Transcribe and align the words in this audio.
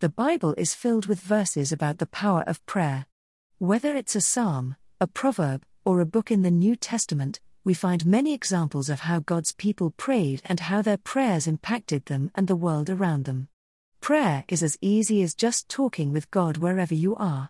The 0.00 0.10
Bible 0.10 0.54
is 0.58 0.74
filled 0.74 1.06
with 1.06 1.20
verses 1.20 1.72
about 1.72 1.96
the 1.96 2.06
power 2.06 2.42
of 2.46 2.64
prayer. 2.66 3.06
Whether 3.56 3.96
it's 3.96 4.14
a 4.14 4.20
psalm, 4.20 4.76
a 5.00 5.06
proverb, 5.06 5.64
or 5.86 6.00
a 6.00 6.04
book 6.04 6.30
in 6.30 6.42
the 6.42 6.50
New 6.50 6.76
Testament, 6.76 7.40
we 7.64 7.72
find 7.72 8.04
many 8.04 8.34
examples 8.34 8.90
of 8.90 9.00
how 9.00 9.20
God's 9.20 9.52
people 9.52 9.92
prayed 9.92 10.42
and 10.44 10.60
how 10.60 10.82
their 10.82 10.98
prayers 10.98 11.46
impacted 11.46 12.04
them 12.04 12.30
and 12.34 12.46
the 12.46 12.54
world 12.54 12.90
around 12.90 13.24
them. 13.24 13.48
Prayer 14.02 14.44
is 14.48 14.62
as 14.62 14.76
easy 14.82 15.22
as 15.22 15.34
just 15.34 15.66
talking 15.66 16.12
with 16.12 16.30
God 16.30 16.58
wherever 16.58 16.94
you 16.94 17.16
are. 17.16 17.48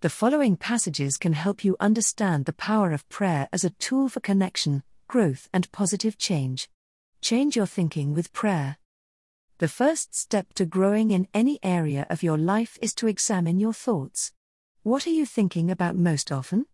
The 0.00 0.08
following 0.08 0.56
passages 0.56 1.18
can 1.18 1.34
help 1.34 1.62
you 1.62 1.76
understand 1.78 2.46
the 2.46 2.54
power 2.54 2.92
of 2.92 3.06
prayer 3.10 3.50
as 3.52 3.64
a 3.64 3.70
tool 3.70 4.08
for 4.08 4.20
connection, 4.20 4.82
growth, 5.08 5.46
and 5.52 5.70
positive 5.72 6.16
change. 6.16 6.70
Change 7.20 7.54
your 7.54 7.66
thinking 7.66 8.14
with 8.14 8.32
prayer. 8.32 8.78
The 9.58 9.68
first 9.68 10.14
step 10.14 10.52
to 10.54 10.64
growing 10.66 11.10
in 11.10 11.28
any 11.32 11.58
area 11.62 12.06
of 12.10 12.22
your 12.22 12.38
life 12.38 12.78
is 12.82 12.94
to 12.94 13.06
examine 13.06 13.60
your 13.60 13.72
thoughts. 13.72 14.32
What 14.82 15.06
are 15.06 15.10
you 15.10 15.24
thinking 15.24 15.70
about 15.70 15.94
most 15.94 16.32
often? 16.32 16.66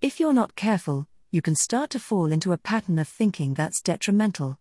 If 0.00 0.18
you're 0.18 0.32
not 0.32 0.56
careful, 0.56 1.08
you 1.30 1.42
can 1.42 1.54
start 1.54 1.90
to 1.90 1.98
fall 1.98 2.32
into 2.32 2.52
a 2.52 2.58
pattern 2.58 2.98
of 2.98 3.08
thinking 3.08 3.54
that's 3.54 3.82
detrimental. 3.82 4.58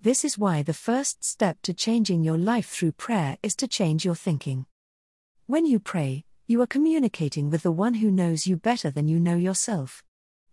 This 0.00 0.24
is 0.24 0.38
why 0.38 0.62
the 0.62 0.72
first 0.72 1.24
step 1.24 1.58
to 1.62 1.74
changing 1.74 2.22
your 2.22 2.38
life 2.38 2.68
through 2.68 2.92
prayer 2.92 3.36
is 3.42 3.56
to 3.56 3.68
change 3.68 4.04
your 4.04 4.14
thinking. 4.14 4.64
When 5.46 5.66
you 5.66 5.80
pray, 5.80 6.24
you 6.46 6.62
are 6.62 6.66
communicating 6.66 7.50
with 7.50 7.62
the 7.62 7.72
one 7.72 7.94
who 7.94 8.10
knows 8.10 8.46
you 8.46 8.56
better 8.56 8.90
than 8.90 9.08
you 9.08 9.20
know 9.20 9.36
yourself. 9.36 10.02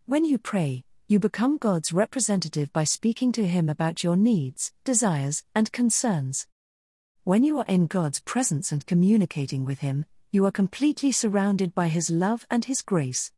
When 0.06 0.26
you 0.26 0.38
pray, 0.38 0.84
you 1.08 1.20
become 1.20 1.60
God's 1.60 1.94
representative 1.94 2.74
by 2.74 2.84
speaking 2.84 3.32
to 3.34 3.46
Him 3.46 3.70
about 3.70 4.04
your 4.04 4.16
needs, 4.16 4.72
desires, 4.84 5.44
and 5.54 5.72
concerns. 5.72 6.48
When 7.24 7.44
you 7.44 7.60
are 7.60 7.66
in 7.68 7.86
God's 7.86 8.22
presence 8.22 8.72
and 8.72 8.84
communicating 8.88 9.66
with 9.66 9.80
Him, 9.80 10.06
you 10.32 10.48
are 10.48 10.52
completely 10.52 11.12
surrounded 11.12 11.76
by 11.76 11.90
His 11.90 12.10
love 12.10 12.48
and 12.50 12.66
His 12.66 12.82
grace. 12.82 13.32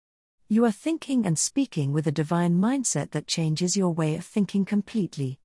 You 0.48 0.64
are 0.64 0.72
thinking 0.72 1.26
and 1.26 1.38
speaking 1.38 1.92
with 1.92 2.08
a 2.08 2.12
divine 2.12 2.58
mindset 2.58 3.12
that 3.12 3.28
changes 3.28 3.76
your 3.76 3.94
way 3.94 4.16
of 4.16 4.24
thinking 4.24 4.64
completely. 4.64 5.42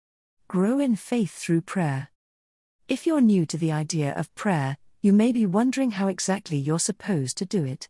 Grow 0.47 0.79
in 0.79 0.95
faith 0.95 1.33
through 1.33 1.63
prayer. 1.63 2.11
If 2.87 3.05
you're 3.05 3.21
new 3.21 3.47
to 3.47 3.59
the 3.59 3.73
idea 3.73 4.15
of 4.15 4.33
prayer, 4.37 4.77
you 5.01 5.13
may 5.13 5.33
be 5.33 5.45
wondering 5.45 5.91
how 5.91 6.07
exactly 6.07 6.57
you're 6.57 6.79
supposed 6.79 7.37
to 7.39 7.47
do 7.47 7.65
it. 7.65 7.89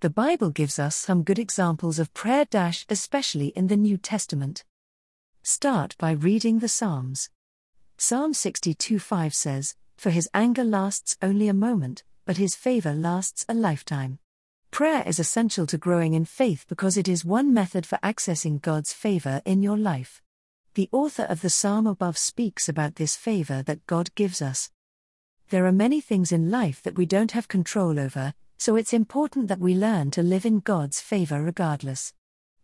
The 0.00 0.08
Bible 0.08 0.48
gives 0.48 0.78
us 0.78 0.96
some 0.96 1.24
good 1.24 1.38
examples 1.38 1.98
of 1.98 2.14
prayer, 2.14 2.46
especially 2.88 3.48
in 3.48 3.66
the 3.66 3.76
New 3.76 3.98
Testament. 3.98 4.64
Start 5.42 5.94
by 5.98 6.12
reading 6.12 6.60
the 6.60 6.68
Psalms. 6.68 7.28
Psalm 7.98 8.32
62 8.32 8.98
5 8.98 9.34
says, 9.34 9.74
For 9.98 10.08
his 10.08 10.26
anger 10.32 10.64
lasts 10.64 11.18
only 11.20 11.48
a 11.48 11.52
moment, 11.52 12.02
but 12.24 12.38
his 12.38 12.54
favor 12.54 12.94
lasts 12.94 13.44
a 13.46 13.52
lifetime. 13.52 14.18
Prayer 14.70 15.02
is 15.06 15.18
essential 15.18 15.66
to 15.66 15.76
growing 15.76 16.14
in 16.14 16.24
faith 16.24 16.64
because 16.66 16.96
it 16.96 17.06
is 17.06 17.22
one 17.22 17.52
method 17.52 17.84
for 17.84 17.98
accessing 18.02 18.62
God's 18.62 18.94
favor 18.94 19.42
in 19.44 19.62
your 19.62 19.76
life. 19.76 20.22
The 20.76 20.88
author 20.92 21.24
of 21.24 21.42
the 21.42 21.50
psalm 21.50 21.86
above 21.86 22.16
speaks 22.16 22.70
about 22.70 22.94
this 22.94 23.16
favor 23.16 23.62
that 23.64 23.86
God 23.86 24.14
gives 24.14 24.40
us. 24.40 24.70
There 25.50 25.66
are 25.66 25.72
many 25.72 26.00
things 26.00 26.32
in 26.32 26.50
life 26.50 26.82
that 26.84 26.96
we 26.96 27.04
don't 27.04 27.32
have 27.32 27.48
control 27.48 28.00
over, 28.00 28.32
so 28.60 28.76
it's 28.76 28.92
important 28.92 29.48
that 29.48 29.58
we 29.58 29.74
learn 29.74 30.10
to 30.10 30.22
live 30.22 30.44
in 30.44 30.60
God's 30.60 31.00
favor 31.00 31.42
regardless. 31.42 32.12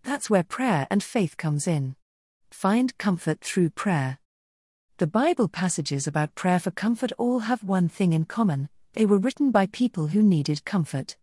That's 0.02 0.28
where 0.28 0.42
prayer 0.42 0.86
and 0.90 1.02
faith 1.02 1.38
comes 1.38 1.66
in. 1.66 1.96
Find 2.50 2.96
comfort 2.98 3.40
through 3.40 3.70
prayer. 3.70 4.18
The 4.98 5.06
Bible 5.06 5.48
passages 5.48 6.06
about 6.06 6.34
prayer 6.34 6.58
for 6.58 6.70
comfort 6.70 7.12
all 7.16 7.38
have 7.38 7.64
one 7.64 7.88
thing 7.88 8.12
in 8.12 8.26
common 8.26 8.68
they 8.92 9.06
were 9.06 9.16
written 9.16 9.50
by 9.50 9.66
people 9.66 10.08
who 10.08 10.22
needed 10.22 10.66
comfort. 10.66 11.16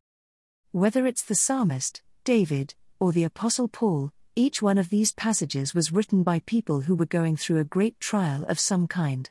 Whether 0.71 1.05
it's 1.05 1.23
the 1.23 1.35
psalmist, 1.35 2.01
David, 2.23 2.73
or 2.99 3.11
the 3.11 3.25
Apostle 3.25 3.67
Paul, 3.67 4.11
each 4.35 4.63
one 4.63 4.79
of 4.79 4.89
these 4.89 5.11
passages 5.11 5.75
was 5.75 5.91
written 5.91 6.23
by 6.23 6.39
people 6.39 6.81
who 6.81 6.95
were 6.95 7.05
going 7.05 7.37
through 7.37 7.59
a 7.59 7.63
great 7.63 7.99
trial 7.99 8.43
of 8.45 8.59
some 8.59 8.87
kind. 8.87 9.29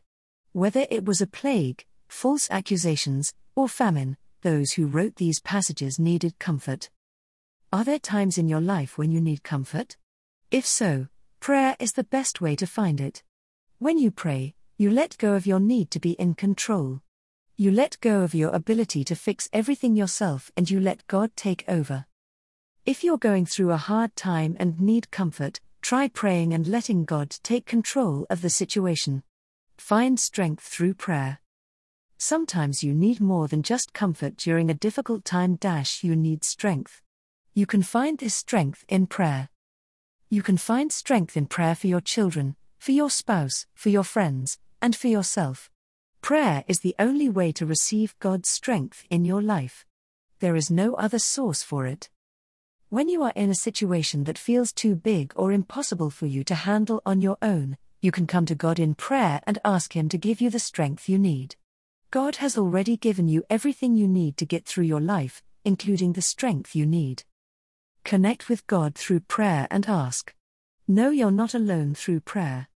Whether 0.52 0.86
it 0.88 1.04
was 1.04 1.20
a 1.20 1.26
plague, 1.26 1.84
false 2.08 2.48
accusations, 2.48 3.34
or 3.56 3.68
famine, 3.68 4.16
those 4.42 4.72
who 4.72 4.86
wrote 4.86 5.16
these 5.16 5.40
passages 5.40 5.98
needed 5.98 6.38
comfort. 6.38 6.90
Are 7.72 7.84
there 7.84 7.98
times 7.98 8.36
in 8.38 8.48
your 8.48 8.60
life 8.60 8.98
when 8.98 9.10
you 9.10 9.20
need 9.20 9.42
comfort? 9.42 9.96
If 10.50 10.66
so, 10.66 11.08
prayer 11.40 11.74
is 11.80 11.92
the 11.92 12.04
best 12.04 12.40
way 12.40 12.54
to 12.56 12.66
find 12.66 13.00
it. 13.00 13.22
When 13.78 13.98
you 13.98 14.10
pray, 14.10 14.54
you 14.76 14.90
let 14.90 15.16
go 15.18 15.34
of 15.34 15.46
your 15.46 15.60
need 15.60 15.90
to 15.92 16.00
be 16.00 16.12
in 16.12 16.34
control. 16.34 17.00
You 17.56 17.70
let 17.70 18.00
go 18.00 18.22
of 18.22 18.34
your 18.34 18.50
ability 18.50 19.04
to 19.04 19.14
fix 19.14 19.48
everything 19.52 19.96
yourself 19.96 20.50
and 20.56 20.70
you 20.70 20.80
let 20.80 21.06
God 21.06 21.30
take 21.36 21.64
over. 21.68 22.06
If 22.84 23.04
you're 23.04 23.18
going 23.18 23.46
through 23.46 23.70
a 23.70 23.76
hard 23.76 24.16
time 24.16 24.56
and 24.58 24.80
need 24.80 25.10
comfort, 25.10 25.60
try 25.80 26.08
praying 26.08 26.52
and 26.52 26.66
letting 26.66 27.04
God 27.04 27.30
take 27.42 27.64
control 27.64 28.26
of 28.28 28.42
the 28.42 28.50
situation. 28.50 29.22
Find 29.78 30.18
strength 30.18 30.64
through 30.64 30.94
prayer. 30.94 31.41
Sometimes 32.24 32.84
you 32.84 32.94
need 32.94 33.20
more 33.20 33.48
than 33.48 33.64
just 33.64 33.92
comfort 33.92 34.36
during 34.36 34.70
a 34.70 34.74
difficult 34.74 35.24
time 35.24 35.56
dash 35.56 36.04
you 36.04 36.14
need 36.14 36.44
strength. 36.44 37.02
You 37.52 37.66
can 37.66 37.82
find 37.82 38.16
this 38.16 38.32
strength 38.32 38.84
in 38.88 39.08
prayer. 39.08 39.48
You 40.30 40.40
can 40.40 40.56
find 40.56 40.92
strength 40.92 41.36
in 41.36 41.46
prayer 41.46 41.74
for 41.74 41.88
your 41.88 42.00
children, 42.00 42.54
for 42.78 42.92
your 42.92 43.10
spouse, 43.10 43.66
for 43.74 43.88
your 43.88 44.04
friends, 44.04 44.60
and 44.80 44.94
for 44.94 45.08
yourself. 45.08 45.68
Prayer 46.20 46.62
is 46.68 46.78
the 46.78 46.94
only 46.96 47.28
way 47.28 47.50
to 47.50 47.66
receive 47.66 48.16
God's 48.20 48.48
strength 48.48 49.04
in 49.10 49.24
your 49.24 49.42
life. 49.42 49.84
There 50.38 50.54
is 50.54 50.70
no 50.70 50.94
other 50.94 51.18
source 51.18 51.64
for 51.64 51.88
it. 51.88 52.08
When 52.88 53.08
you 53.08 53.24
are 53.24 53.32
in 53.34 53.50
a 53.50 53.64
situation 53.66 54.22
that 54.24 54.38
feels 54.38 54.72
too 54.72 54.94
big 54.94 55.32
or 55.34 55.50
impossible 55.50 56.10
for 56.10 56.26
you 56.26 56.44
to 56.44 56.54
handle 56.54 57.02
on 57.04 57.20
your 57.20 57.38
own, 57.42 57.78
you 58.00 58.12
can 58.12 58.28
come 58.28 58.46
to 58.46 58.54
God 58.54 58.78
in 58.78 58.94
prayer 58.94 59.40
and 59.44 59.58
ask 59.64 59.96
Him 59.96 60.08
to 60.10 60.16
give 60.16 60.40
you 60.40 60.50
the 60.50 60.60
strength 60.60 61.08
you 61.08 61.18
need. 61.18 61.56
God 62.12 62.36
has 62.36 62.58
already 62.58 62.98
given 62.98 63.26
you 63.26 63.42
everything 63.48 63.96
you 63.96 64.06
need 64.06 64.36
to 64.36 64.44
get 64.44 64.66
through 64.66 64.84
your 64.84 65.00
life, 65.00 65.42
including 65.64 66.12
the 66.12 66.20
strength 66.20 66.76
you 66.76 66.84
need. 66.84 67.24
Connect 68.04 68.50
with 68.50 68.66
God 68.66 68.94
through 68.94 69.20
prayer 69.20 69.66
and 69.70 69.88
ask. 69.88 70.34
Know 70.86 71.08
you're 71.08 71.30
not 71.30 71.54
alone 71.54 71.94
through 71.94 72.20
prayer. 72.20 72.68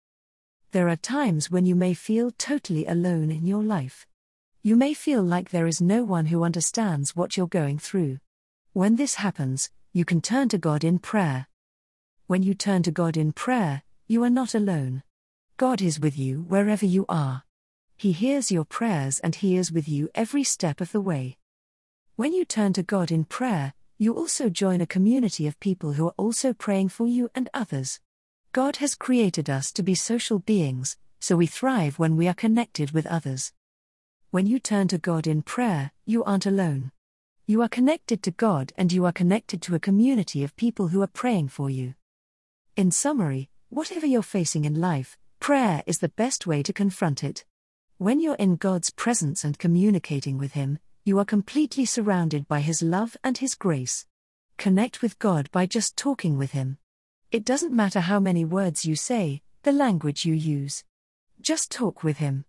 There 0.72 0.88
are 0.88 0.96
times 0.96 1.52
when 1.52 1.66
you 1.66 1.76
may 1.76 1.94
feel 1.94 2.32
totally 2.32 2.86
alone 2.86 3.30
in 3.30 3.46
your 3.46 3.62
life. 3.62 4.08
You 4.64 4.78
may 4.78 4.94
feel 4.94 5.22
like 5.22 5.50
there 5.50 5.68
is 5.68 5.82
no 5.82 6.06
one 6.06 6.28
who 6.28 6.46
understands 6.46 7.14
what 7.14 7.36
you're 7.36 7.46
going 7.46 7.78
through. 7.78 8.20
When 8.72 8.96
this 8.96 9.16
happens, 9.16 9.70
you 9.92 10.06
can 10.06 10.22
turn 10.22 10.48
to 10.48 10.58
God 10.58 10.86
in 10.86 10.98
prayer. 10.98 11.48
When 12.28 12.42
you 12.42 12.54
turn 12.54 12.84
to 12.84 12.92
God 12.92 13.18
in 13.18 13.34
prayer, 13.34 13.84
you 14.08 14.24
are 14.24 14.30
not 14.30 14.56
alone. 14.56 15.04
God 15.58 15.82
is 15.82 16.00
with 16.00 16.18
you 16.18 16.46
wherever 16.48 16.86
you 16.86 17.06
are. 17.10 17.45
He 17.98 18.12
hears 18.12 18.52
your 18.52 18.66
prayers 18.66 19.20
and 19.20 19.36
He 19.36 19.56
is 19.56 19.72
with 19.72 19.88
you 19.88 20.10
every 20.14 20.44
step 20.44 20.82
of 20.82 20.92
the 20.92 21.02
way. 21.02 21.38
When 22.16 22.34
you 22.34 22.46
turn 22.46 22.74
to 22.74 22.84
God 22.84 23.12
in 23.12 23.24
prayer, 23.24 23.74
you 23.98 24.14
also 24.14 24.50
join 24.50 24.82
a 24.82 24.86
community 24.86 25.48
of 25.48 25.60
people 25.62 25.94
who 25.94 26.08
are 26.08 26.16
also 26.18 26.54
praying 26.54 26.90
for 26.90 27.08
you 27.08 27.30
and 27.34 27.50
others. 27.54 28.02
God 28.52 28.78
has 28.78 28.96
created 28.96 29.50
us 29.50 29.72
to 29.72 29.84
be 29.84 29.96
social 29.96 30.40
beings, 30.40 30.98
so 31.20 31.38
we 31.38 31.48
thrive 31.48 31.98
when 31.98 32.18
we 32.18 32.28
are 32.28 32.34
connected 32.34 32.92
with 32.92 33.08
others. 33.08 33.54
When 34.32 34.46
you 34.46 34.60
turn 34.60 34.90
to 34.90 34.98
God 34.98 35.28
in 35.28 35.42
prayer, 35.42 35.92
you 36.06 36.24
aren't 36.26 36.46
alone. 36.46 36.92
You 37.48 37.62
are 37.62 37.70
connected 37.70 38.22
to 38.24 38.32
God 38.32 38.74
and 38.78 38.92
you 38.92 39.06
are 39.06 39.14
connected 39.14 39.62
to 39.64 39.76
a 39.76 39.80
community 39.80 40.44
of 40.44 40.56
people 40.58 40.90
who 40.90 41.02
are 41.02 41.08
praying 41.08 41.50
for 41.50 41.70
you. 41.70 41.96
In 42.76 42.92
summary, 42.92 43.50
whatever 43.70 44.06
you're 44.06 44.22
facing 44.24 44.66
in 44.66 44.82
life, 44.82 45.18
prayer 45.40 45.84
is 45.86 46.00
the 46.00 46.10
best 46.10 46.46
way 46.46 46.62
to 46.64 46.74
confront 46.74 47.24
it. 47.24 47.46
When 47.98 48.20
you're 48.20 48.36
in 48.36 48.58
God's 48.58 48.90
presence 48.90 49.46
and 49.46 49.58
communicating 49.58 50.38
with 50.38 50.52
Him, 50.52 50.80
you 51.06 51.18
are 51.18 51.24
completely 51.24 51.86
surrounded 51.86 52.46
by 52.46 52.60
His 52.60 52.82
love 52.82 53.16
and 53.24 53.38
His 53.38 53.56
grace. 53.56 54.06
Connect 54.58 55.02
with 55.02 55.18
God 55.18 55.50
by 55.54 55.66
just 55.66 55.96
talking 55.96 56.38
with 56.38 56.52
Him. 56.52 56.78
It 57.32 57.46
doesn't 57.46 57.72
matter 57.72 58.02
how 58.02 58.20
many 58.20 58.44
words 58.44 58.84
you 58.84 58.98
say, 58.98 59.44
the 59.64 59.72
language 59.72 60.26
you 60.26 60.34
use. 60.34 60.84
Just 61.40 61.72
talk 61.72 62.04
with 62.04 62.18
Him. 62.18 62.44